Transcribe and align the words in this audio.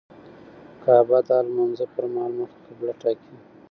کعبه 0.83 1.19
د 1.25 1.27
هر 1.37 1.45
لمونځه 1.49 1.85
پر 1.93 2.05
مهال 2.13 2.31
مخ 2.39 2.51
قبله 2.65 2.93
ټاکي. 3.01 3.35